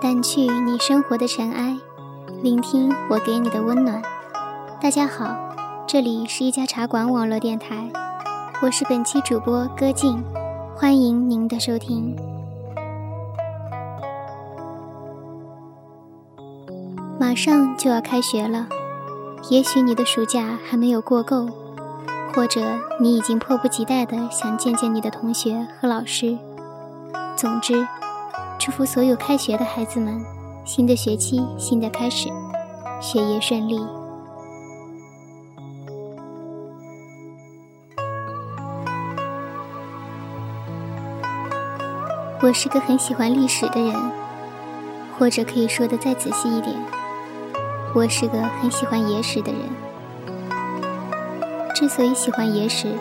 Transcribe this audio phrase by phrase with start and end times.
[0.00, 1.76] 掸去你生活的尘埃，
[2.42, 4.00] 聆听我给你的温暖。
[4.80, 5.36] 大家好，
[5.86, 7.86] 这里是一家茶馆网络电台，
[8.62, 10.24] 我是本期主播歌静，
[10.74, 12.16] 欢迎您的收听。
[17.18, 18.68] 马上就要开学了，
[19.50, 21.46] 也许你的暑假还没有过够，
[22.34, 22.62] 或者
[22.98, 26.38] 你已经迫不及待的想见见你的同学和老师。
[27.36, 27.86] 总之，
[28.60, 30.22] 祝福所有开学的孩子们，
[30.66, 32.28] 新的学期，新的开始，
[33.00, 33.80] 学业顺利。
[42.42, 43.94] 我是个很喜欢历史的人，
[45.18, 46.76] 或者可以说的再仔细一点。
[47.94, 49.62] 我是个很喜欢野史的人。
[51.74, 52.92] 之所以喜欢野史，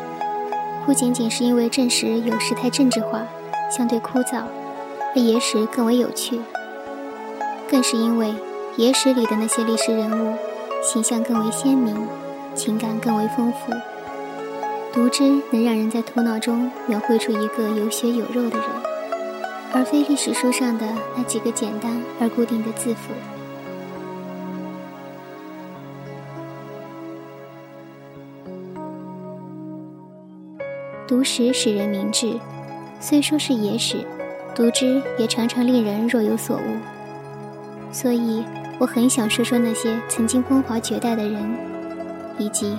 [0.86, 3.22] 不仅仅是因为正史有时太政治化，
[3.70, 4.44] 相对枯燥，
[5.16, 6.40] 而野史更为有趣，
[7.70, 8.34] 更是因为
[8.78, 10.38] 野史里的那些历史人物
[10.82, 12.08] 形象更为鲜明，
[12.54, 13.74] 情感更为丰富，
[14.94, 18.68] 读之能让人在头脑中描绘出一个有血有肉的人，
[19.74, 20.86] 而非历史书上的
[21.18, 23.12] 那几个简单而固定的字符。
[31.08, 32.40] 读史使人明智，
[33.00, 34.06] 虽说是野史，
[34.60, 36.78] 读之也常常令人若有所悟。
[37.94, 38.44] 所以，
[38.78, 41.42] 我很想说说那些曾经风华绝代的人，
[42.38, 42.78] 以及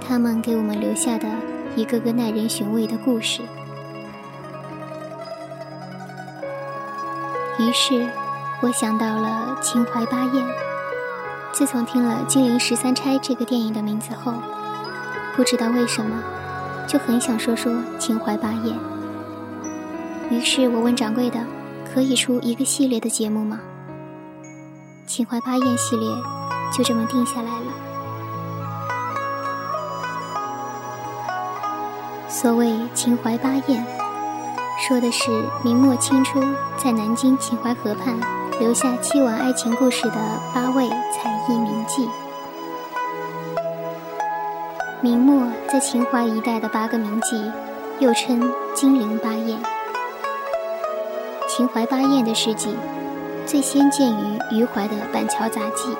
[0.00, 1.26] 他们给我们留下的
[1.74, 3.42] 一个个耐人寻味的故事。
[7.58, 8.06] 于是，
[8.62, 10.46] 我想到了秦淮八艳。
[11.50, 14.32] 自从听了《金陵十三钗》这个电影的名字后，
[15.34, 16.22] 不知道为什么。
[16.86, 18.78] 就很想说说秦淮八艳，
[20.30, 21.38] 于是我问掌柜的
[21.92, 23.60] ：“可以出一个系列的节目吗？”
[25.06, 26.08] 秦淮八艳系列
[26.76, 27.66] 就这么定下来了。
[32.28, 33.86] 所谓秦淮八艳，
[34.86, 35.30] 说的是
[35.62, 36.40] 明末清初
[36.76, 38.18] 在南京秦淮河畔
[38.60, 40.16] 留下凄婉爱情故事的
[40.52, 42.08] 八位才艺名妓。
[45.00, 47.50] 明末在秦淮一带的八个名妓，
[48.00, 49.58] 又称金陵八艳。
[51.56, 52.76] 秦淮八艳的事迹，
[53.46, 55.90] 最先见于余淮的《板桥杂记》，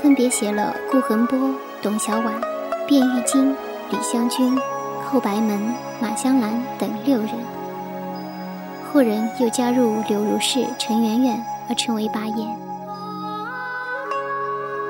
[0.00, 1.36] 分别写了顾恒波、
[1.82, 2.30] 董小宛、
[2.86, 3.56] 卞玉京、
[3.90, 4.56] 李香君、
[5.04, 5.60] 寇白门、
[6.00, 7.30] 马香兰等六人。
[8.92, 12.56] 后人又加入柳如是、陈圆圆，而称为八艳。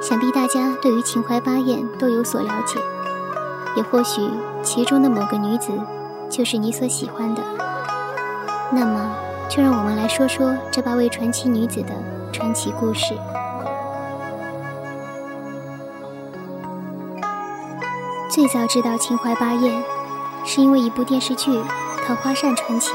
[0.02, 2.78] 想必大家对于秦淮八艳都有所了解，
[3.74, 4.20] 也或许
[4.62, 5.70] 其中的某个女子
[6.28, 7.42] 就是你所喜欢的。
[8.70, 9.16] 那么，
[9.48, 11.94] 就让我们来说说这八位传奇女子的
[12.32, 13.14] 传奇故事。
[18.30, 19.82] 最早知道秦淮八艳，
[20.44, 21.50] 是因为一部电视剧
[22.06, 22.90] 《桃花扇传奇》。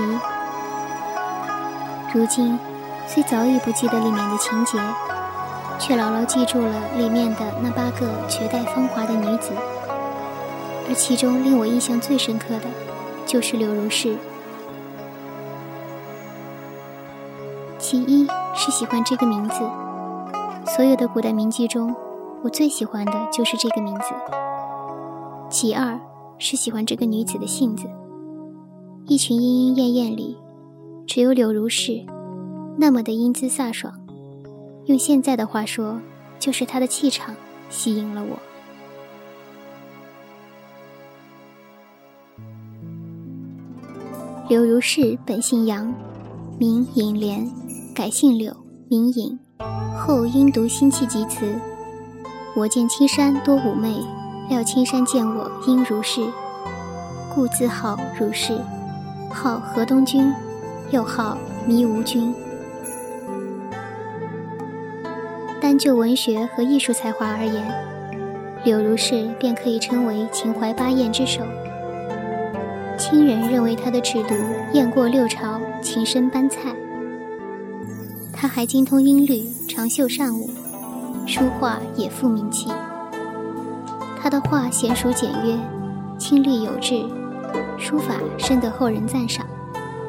[2.13, 2.59] 如今，
[3.07, 4.79] 虽早已不记得里面的情节。
[5.79, 9.49] 却牢牢记住了里面的那八个绝代芳华的女子，
[10.87, 12.67] 而其中令我印象最深刻的，
[13.25, 14.15] 就是柳如是。
[17.91, 18.25] 其一
[18.55, 19.55] 是喜欢这个名字，
[20.65, 21.93] 所有的古代名妓中，
[22.41, 24.05] 我最喜欢的就是这个名字。
[25.49, 25.99] 其二
[26.37, 27.89] 是喜欢这个女子的性子，
[29.07, 30.37] 一群莺莺燕燕里，
[31.05, 32.01] 只有柳如是，
[32.77, 33.93] 那么的英姿飒爽。
[34.85, 35.99] 用现在的话说，
[36.39, 37.35] 就是她的气场
[37.69, 38.39] 吸引了我。
[44.47, 45.93] 柳如是本姓杨，
[46.57, 47.51] 名尹莲，
[47.93, 48.55] 改姓柳，
[48.89, 49.37] 名隐。
[49.97, 51.45] 后因读辛弃疾词
[52.55, 53.99] ：“我见青山多妩媚，
[54.49, 56.21] 料青山见我应如是，
[57.35, 58.57] 故自号如是。”
[59.29, 60.33] 号河东君，
[60.89, 62.33] 又号迷吾君。
[65.59, 67.71] 单就文学和艺术才华而言，
[68.63, 71.41] 柳如是便可以称为秦淮八艳之首。
[72.97, 74.35] 亲人认为他的尺度
[74.73, 76.73] 艳过六朝，情深班菜。
[78.41, 80.49] 他还精通音律，长袖善舞，
[81.27, 82.71] 书画也富名气。
[84.19, 85.55] 他的画娴熟简约，
[86.17, 87.05] 清丽有致，
[87.77, 89.45] 书法深得后人赞赏，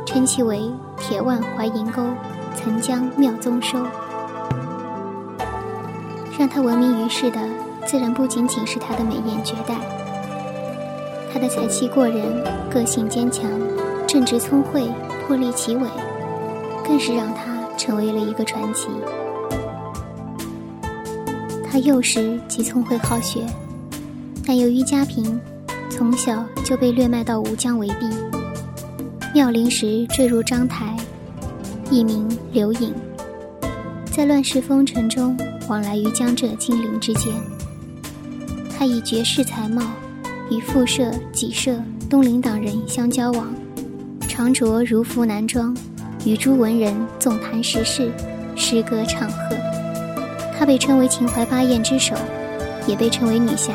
[0.06, 0.62] 称其为
[0.96, 2.02] “铁腕怀银钩，
[2.56, 3.76] 曾将妙宗收”。
[6.38, 7.38] 让他闻名于世的，
[7.85, 9.76] 自然不仅仅是他的美艳绝代。
[11.31, 13.50] 他的才气过人，个性坚强，
[14.08, 14.90] 正直聪慧，
[15.26, 15.87] 魄力奇伟，
[16.82, 17.51] 更是让他
[17.82, 18.87] 成为了一个传奇。
[21.69, 23.44] 他幼时即聪慧好学，
[24.46, 25.40] 但由于家贫，
[25.90, 28.08] 从小就被掠卖到吴江为婢。
[29.34, 30.96] 妙龄时坠入章台，
[31.90, 32.94] 艺名刘颖，
[34.12, 35.37] 在乱世风尘中
[35.69, 37.32] 往来于江浙金陵之间。
[38.70, 39.82] 他以绝世才貌，
[40.52, 43.52] 与富社、己社、东林党人相交往，
[44.28, 45.76] 常着儒服男装，
[46.25, 48.11] 与诸文人纵谈时事，
[48.55, 49.57] 诗歌唱和。
[50.57, 52.15] 她被称为秦淮八艳之首，
[52.87, 53.73] 也被称为女侠。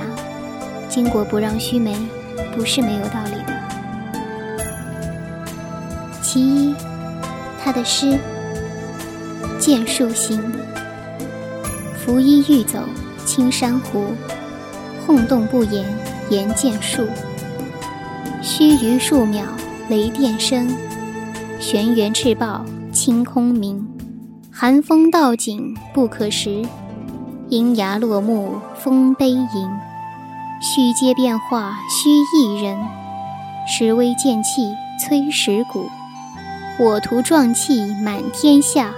[0.90, 1.94] 巾帼不让须眉，
[2.56, 3.54] 不是没有道理的。
[6.22, 6.76] 其一，
[7.62, 8.06] 她的诗
[9.60, 10.40] 《剑树行》：
[11.98, 12.80] 拂衣欲走
[13.26, 14.06] 青山湖，
[15.06, 15.86] 轰动不言
[16.30, 17.06] 言剑树。
[18.42, 19.46] 须臾数秒
[19.90, 20.74] 雷电声，
[21.70, 23.86] 玄辕赤豹清空鸣。
[24.50, 26.66] 寒风到景不可食，
[27.50, 29.70] 阴崖落木风悲吟。
[30.62, 32.80] 虚阶变化须一人，
[33.68, 34.62] 时微剑气
[35.04, 35.90] 催石骨。
[36.80, 38.94] 我徒壮气满天下，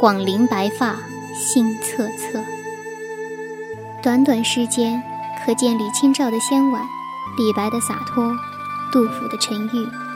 [0.00, 0.96] 广陵白发
[1.34, 2.42] 心恻恻。
[4.02, 5.02] 短短时间，
[5.44, 6.82] 可见李清照的仙婉，
[7.36, 8.34] 李白的洒脱，
[8.90, 10.09] 杜甫的沉郁。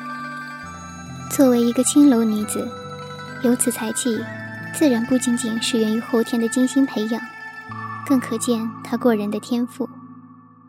[1.37, 2.65] 作为一个青楼女子，
[3.43, 4.17] 有此才气。
[4.73, 7.21] 自然不仅仅是源于后天的精心培养，
[8.07, 9.89] 更可见她过人的天赋。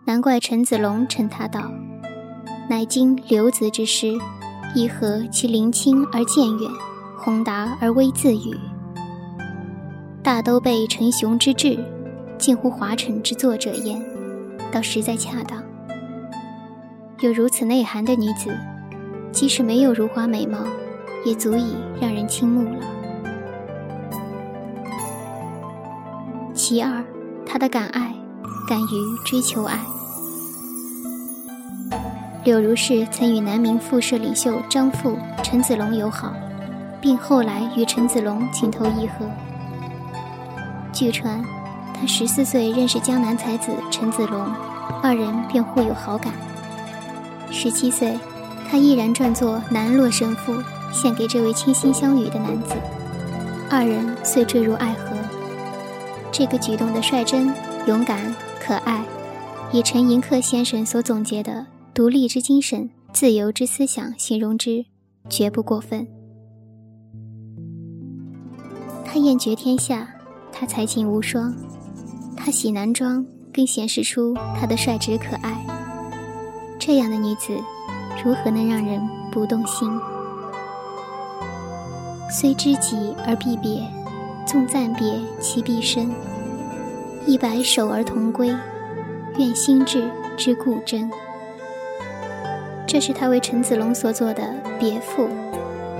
[0.05, 1.71] 难怪陈子龙称她道
[2.67, 4.17] ：“乃今刘子之诗，
[4.73, 6.71] 亦何其灵清而渐远，
[7.15, 8.57] 宏达而微自语。
[10.23, 11.77] 大都被陈雄之志，
[12.39, 14.03] 近乎华尘之作者言，
[14.71, 15.61] 倒实在恰当。
[17.19, 18.49] 有如此内涵的女子，
[19.35, 20.59] 即使没有如花美貌，
[21.25, 22.79] 也足以让人倾慕了。”
[26.55, 27.03] 其二，
[27.45, 28.15] 他的敢爱，
[28.65, 29.77] 敢于追求爱。
[32.45, 36.31] 柳如是曾与南明复社领袖张富、陈子龙友好，
[37.01, 39.25] 并后来与陈子龙情投意合。
[40.93, 41.43] 据传，
[41.93, 44.49] 他十四岁认识江南才子陈子龙，
[45.03, 46.31] 二人便互有好感。
[47.51, 48.17] 十七岁，
[48.75, 50.51] 他毅然转作《南洛神赋》，
[50.91, 52.75] 献给这位倾心相与的男子，
[53.69, 55.15] 二人遂坠入爱河。
[56.29, 57.53] 这个举动的率真、
[57.87, 59.01] 勇敢、可爱，
[59.71, 64.85] 以陈寅恪先生所总结的独立之精神、自由之思想形容之，
[65.29, 66.05] 绝不过分。
[69.05, 70.05] 她艳绝天下，
[70.51, 71.55] 她才情无双，
[72.35, 75.65] 她喜男装，更显示出她的率直可爱。
[76.77, 77.57] 这样的女子，
[78.23, 79.01] 如何能让人
[79.31, 79.89] 不动心？
[82.29, 83.81] 虽知己而必别。
[84.47, 86.13] 纵暂别其必生，
[87.25, 88.55] 一白首而同归，
[89.39, 90.07] 愿心志
[90.37, 91.09] 之故真。
[92.85, 95.27] 这是他为陈子龙所作的别赋，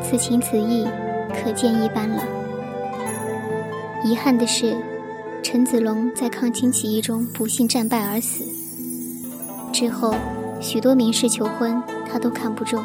[0.04, 0.88] 此情此意，
[1.34, 2.24] 可见一斑了。
[4.04, 4.78] 遗憾的是，
[5.42, 8.46] 陈子龙在抗清起义中不幸战败而死。
[9.74, 10.14] 之后，
[10.62, 11.82] 许多名士求婚，
[12.16, 12.82] 他都看不中，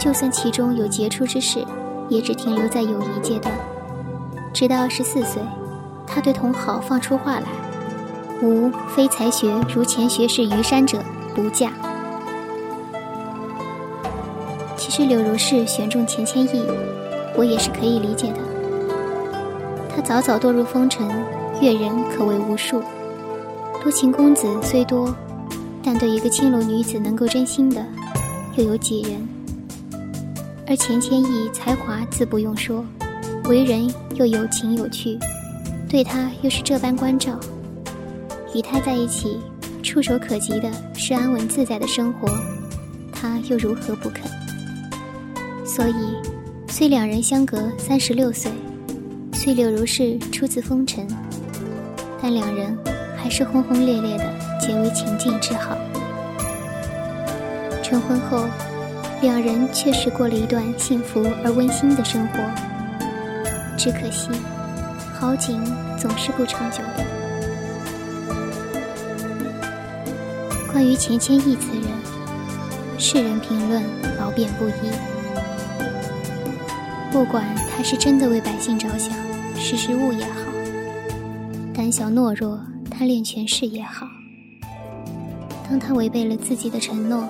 [0.00, 1.64] 就算其中有杰出之士，
[2.08, 3.54] 也只停留在友谊阶段。
[4.52, 5.40] 直到十四岁，
[6.08, 7.44] 他对同好放出话来
[8.42, 10.98] ：“吾非才学如前学士虞山者，
[11.36, 11.70] 不嫁。”
[14.76, 16.66] 其实柳如是选中钱谦益，
[17.36, 18.40] 我也是可以理解的。
[19.88, 21.08] 他早早堕入风尘，
[21.60, 22.82] 阅人可谓无数，
[23.84, 25.14] 多情公子虽多，
[25.80, 27.86] 但对一个青楼女子能够真心的，
[28.56, 29.28] 又有几人？
[30.66, 32.84] 而钱谦益才华自不用说。
[33.46, 35.18] 为人又有情有趣，
[35.88, 37.38] 对他又是这般关照，
[38.54, 39.36] 与他在一起，
[39.82, 42.28] 触手可及的是安稳自在的生活，
[43.12, 44.30] 他又如何不肯？
[45.66, 45.94] 所以，
[46.68, 48.52] 虽两人相隔三十六岁，
[49.32, 51.04] 虽柳如是出自风尘，
[52.22, 52.78] 但两人
[53.16, 54.24] 还是轰轰烈烈的
[54.60, 55.76] 结为情境之好。
[57.92, 58.48] 成婚后，
[59.20, 62.38] 两人确实过了一段幸福而温馨的生活。
[63.76, 64.30] 只可惜，
[65.12, 65.62] 好景
[65.98, 67.04] 总是不长久的。
[70.72, 71.84] 关于钱谦益此人，
[72.98, 73.82] 世人评论
[74.18, 74.90] 褒贬不一。
[77.12, 77.44] 不管
[77.76, 79.12] 他是真的为百姓着想，
[79.54, 80.50] 识时务也好；
[81.74, 82.58] 胆小懦弱、
[82.90, 84.06] 贪恋权势也好。
[85.68, 87.28] 当他违背了自己的承诺，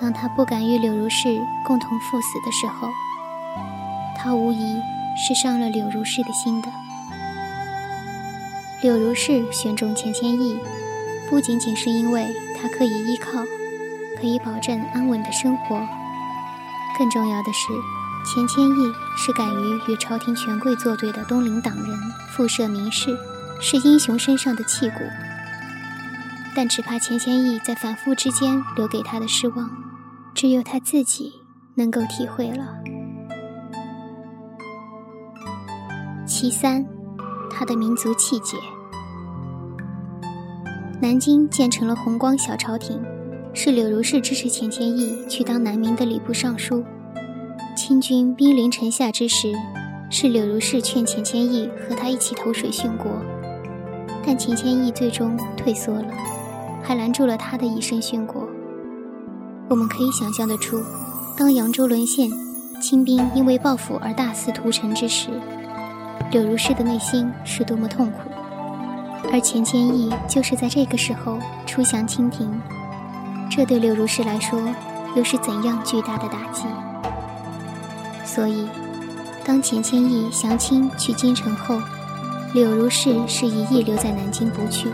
[0.00, 1.28] 当他不敢与柳如是
[1.62, 2.88] 共同赴死的时候，
[4.16, 4.80] 他无疑。
[5.16, 6.68] 是伤了柳如是的心的。
[8.80, 10.58] 柳如是选中钱谦益，
[11.28, 12.26] 不仅仅是因为
[12.56, 13.44] 他可以依靠，
[14.18, 15.76] 可以保证安稳的生活，
[16.96, 17.66] 更重要的是，
[18.24, 21.98] 钱谦益是敢于与朝廷权贵作对的东林党人，
[22.30, 23.10] 复涉民士，
[23.60, 25.00] 是英雄身上的气骨。
[26.54, 29.70] 但只怕钱谦益在反复之间留给他的失望，
[30.34, 31.32] 只有他自己
[31.74, 32.66] 能够体会了。
[36.26, 36.86] 其三，
[37.50, 38.56] 他的民族气节。
[41.00, 43.00] 南京建成了弘光小朝廷，
[43.54, 46.84] 是柳如是支持钱谦益去当南明的礼部尚书。
[47.76, 49.52] 清军兵临城下之时，
[50.10, 53.10] 是柳如是劝钱谦益和他一起投水殉国，
[54.26, 56.12] 但钱谦益最终退缩了。
[56.90, 58.48] 还拦住了他的以身殉国。
[59.68, 60.82] 我们可以想象得出，
[61.36, 62.28] 当扬州沦陷，
[62.82, 65.28] 清兵因为报复而大肆屠城之时，
[66.32, 68.18] 柳如是的内心是多么痛苦。
[69.32, 72.60] 而钱谦益就是在这个时候出降清廷，
[73.48, 74.60] 这对柳如是来说
[75.14, 76.64] 又是怎样巨大的打击？
[78.24, 78.66] 所以，
[79.44, 81.80] 当钱谦益降清去京城后，
[82.52, 84.88] 柳如是是一意留在南京不去。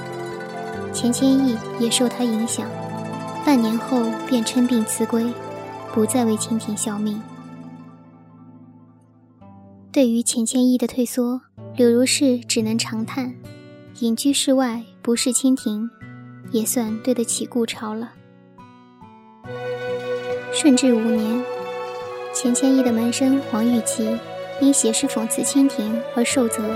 [0.96, 2.66] 钱谦益也受他影响，
[3.44, 5.30] 半年后便称病辞归，
[5.92, 7.20] 不再为清廷效命。
[9.92, 11.42] 对于钱谦益的退缩，
[11.76, 13.34] 柳如是只能长叹：
[14.00, 15.90] 隐居世外，不是清廷，
[16.50, 18.12] 也算对得起故朝了。
[20.50, 21.44] 顺治五年，
[22.32, 24.16] 钱谦益的门生黄玉琪
[24.62, 26.74] 因写诗讽刺清廷而受责，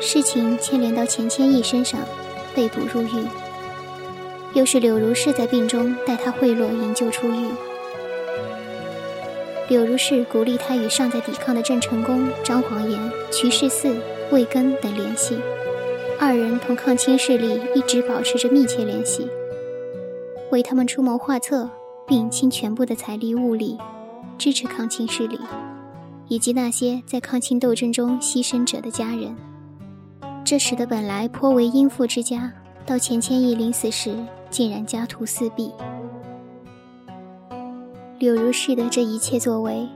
[0.00, 2.00] 事情牵连到钱谦益身上。
[2.54, 3.26] 被捕入狱，
[4.54, 7.48] 又是柳如是在病中带他贿赂营救出狱。
[9.68, 13.94] 柳如是鼓励他与尚在抵抗的郑成功、张煌言、瞿世嗣、
[14.30, 15.38] 魏根等联系，
[16.20, 19.26] 二人同抗清势力一直保持着密切联系，
[20.50, 21.70] 为他们出谋划策，
[22.06, 23.78] 并倾全部的财力物力
[24.36, 25.40] 支持抗清势力，
[26.28, 29.34] 以及那些在抗清斗争中牺牲者的家人。
[30.44, 32.52] 这使得本来颇为殷富之家，
[32.84, 34.14] 到钱谦益临死时，
[34.50, 35.72] 竟然家徒四壁。
[38.18, 39.88] 柳如是的这一切作为，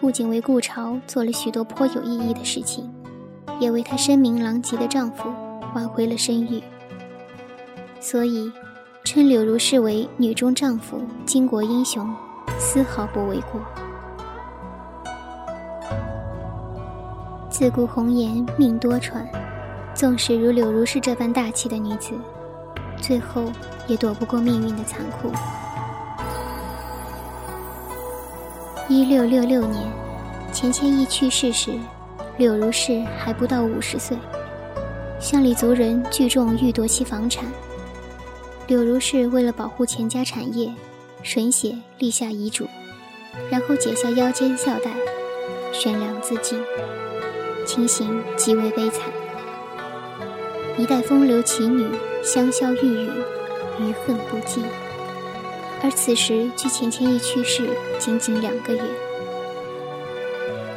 [0.00, 2.88] 不仅为顾朝做了许多颇有意义的事情，
[3.58, 5.28] 也为她声名狼藉的丈夫
[5.74, 6.62] 挽回了声誉。
[7.98, 8.52] 所以，
[9.02, 12.08] 称柳如是为女中丈夫、巾帼英雄，
[12.56, 13.60] 丝毫不为过。
[17.50, 19.26] 自古红颜命多舛。
[19.98, 22.12] 纵使如柳如是这般大气的女子，
[23.02, 23.50] 最后
[23.88, 25.32] 也躲不过命运的残酷。
[28.88, 29.82] 一六六六年，
[30.52, 31.72] 钱谦益去世时，
[32.36, 34.16] 柳如是还不到五十岁。
[35.18, 37.44] 乡里族人聚众欲夺其房产，
[38.68, 40.72] 柳如是为了保护钱家产业，
[41.24, 42.68] 吮血立下遗嘱，
[43.50, 44.92] 然后解下腰间孝带，
[45.72, 46.56] 悬梁自尽，
[47.66, 49.02] 情形极为悲惨。
[50.78, 51.84] 一代风流奇女
[52.22, 53.10] 香消玉殒，
[53.80, 54.64] 余恨不尽。
[55.82, 57.68] 而此时距钱谦益去世
[57.98, 58.80] 仅仅两个月，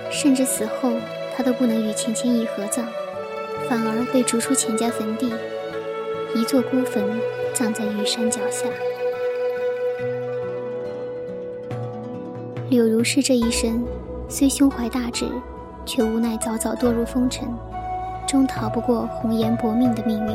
[0.10, 0.92] 甚至死后
[1.36, 2.84] 他都不能与钱谦益合葬，
[3.70, 5.32] 反而被逐出钱家坟地，
[6.34, 7.04] 一座孤坟
[7.54, 8.66] 葬在玉山脚下。
[12.70, 13.86] 柳如是这一生
[14.28, 15.28] 虽胸怀大志，
[15.86, 17.48] 却无奈早早堕入风尘。
[18.32, 20.34] 终逃不过红颜薄命的命运。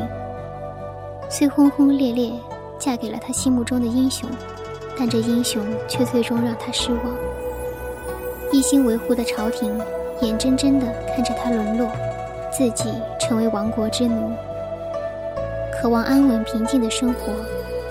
[1.31, 2.31] 虽轰轰烈烈
[2.77, 4.29] 嫁给了他心目中的英雄，
[4.95, 7.01] 但这英雄却最终让他失望。
[8.51, 9.81] 一心维护的朝廷，
[10.21, 11.89] 眼睁睁地看着他沦落，
[12.51, 14.31] 自己成为亡国之奴。
[15.73, 17.33] 渴望安稳平静的生活，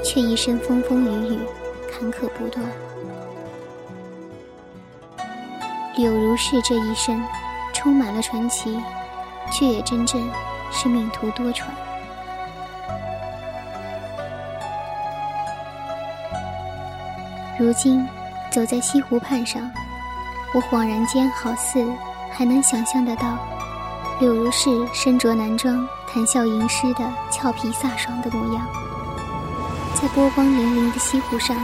[0.05, 1.39] 却一生风风雨雨，
[1.91, 2.65] 坎坷不断。
[5.97, 7.21] 柳如是这一生，
[7.75, 8.79] 充满了传奇。
[9.53, 10.31] 却也真正
[10.71, 11.65] 是命途多舛。
[17.59, 18.07] 如今
[18.50, 19.71] 走在西湖畔上，
[20.53, 21.87] 我恍然间好似
[22.31, 23.38] 还能想象得到
[24.21, 28.67] 柳如是身着男装、谈笑吟诗的俏皮飒爽的模样。
[29.95, 31.57] 在波光粼粼的西湖上，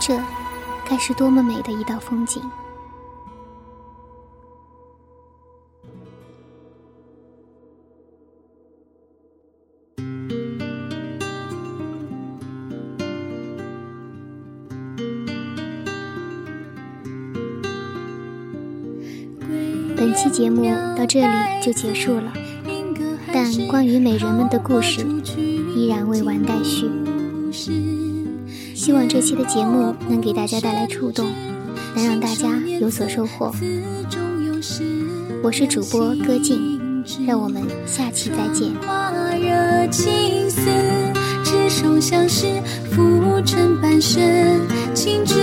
[0.00, 0.20] 这
[0.84, 2.42] 该是多么美的一道风景！
[20.02, 20.64] 本期节目
[20.98, 21.28] 到这里
[21.62, 22.32] 就结束了，
[23.32, 25.06] 但关于美人们的故事
[25.76, 26.90] 依然未完待续。
[28.74, 31.30] 希望这期的节目能给大家带来触动，
[31.94, 32.48] 能让大家
[32.80, 33.54] 有所收获。
[35.40, 38.72] 我是主播歌静，让我们下期再见。
[41.44, 42.46] 执手相识，
[42.90, 44.20] 浮沉半生，
[44.94, 45.36] 情之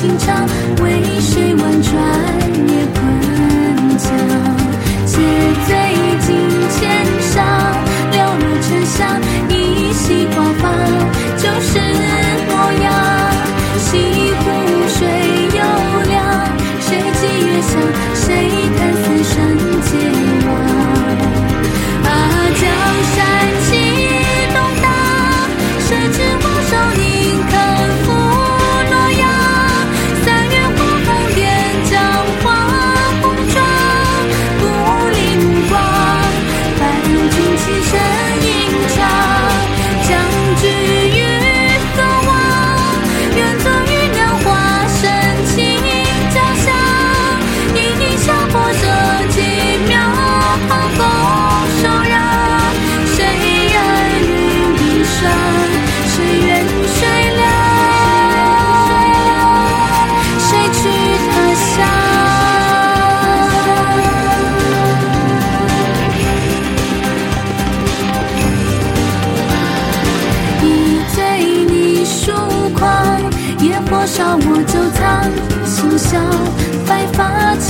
[0.00, 0.46] 情长
[0.82, 2.39] 为谁婉转？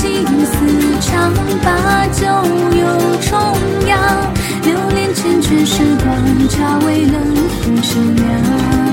[0.01, 0.55] 发青丝
[0.99, 1.31] 长，
[1.63, 2.25] 把酒
[2.75, 2.81] 又
[3.21, 4.33] 重阳。
[4.63, 7.21] 流连缱绻时光，茶未冷，
[7.61, 8.90] 风声凉。